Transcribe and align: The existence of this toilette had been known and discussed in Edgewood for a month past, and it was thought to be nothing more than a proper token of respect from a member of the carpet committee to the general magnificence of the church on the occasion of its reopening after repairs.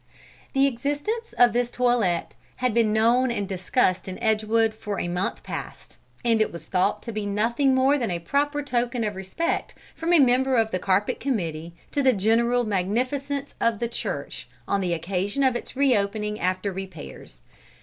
The 0.53 0.65
existence 0.65 1.31
of 1.37 1.53
this 1.53 1.69
toilette 1.69 2.33
had 2.55 2.73
been 2.73 2.91
known 2.91 3.29
and 3.29 3.47
discussed 3.47 4.07
in 4.07 4.17
Edgewood 4.17 4.73
for 4.73 4.99
a 4.99 5.07
month 5.07 5.43
past, 5.43 5.99
and 6.25 6.41
it 6.41 6.51
was 6.51 6.65
thought 6.65 7.03
to 7.03 7.11
be 7.11 7.27
nothing 7.27 7.75
more 7.75 7.99
than 7.99 8.09
a 8.09 8.17
proper 8.17 8.63
token 8.63 9.03
of 9.03 9.15
respect 9.15 9.75
from 9.95 10.11
a 10.11 10.17
member 10.17 10.57
of 10.57 10.71
the 10.71 10.79
carpet 10.79 11.19
committee 11.19 11.75
to 11.91 12.01
the 12.01 12.13
general 12.13 12.63
magnificence 12.63 13.53
of 13.61 13.77
the 13.77 13.87
church 13.87 14.47
on 14.67 14.81
the 14.81 14.93
occasion 14.95 15.43
of 15.43 15.55
its 15.55 15.75
reopening 15.75 16.39
after 16.39 16.73
repairs. 16.73 17.43